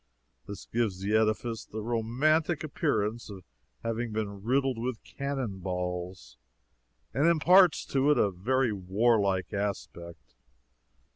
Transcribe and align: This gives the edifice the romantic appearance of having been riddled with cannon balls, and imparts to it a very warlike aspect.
This 0.47 0.65
gives 0.65 0.99
the 1.01 1.15
edifice 1.15 1.63
the 1.63 1.83
romantic 1.83 2.63
appearance 2.63 3.29
of 3.29 3.43
having 3.83 4.11
been 4.11 4.41
riddled 4.41 4.79
with 4.79 5.03
cannon 5.03 5.59
balls, 5.59 6.39
and 7.13 7.27
imparts 7.27 7.85
to 7.93 8.09
it 8.09 8.17
a 8.17 8.31
very 8.31 8.73
warlike 8.73 9.53
aspect. 9.53 10.33